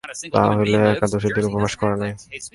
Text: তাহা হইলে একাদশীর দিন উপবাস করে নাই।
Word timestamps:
তাহা 0.33 0.51
হইলে 0.57 0.77
একাদশীর 0.93 1.31
দিন 1.35 1.45
উপবাস 1.49 1.73
করে 1.81 1.95
নাই। 2.01 2.11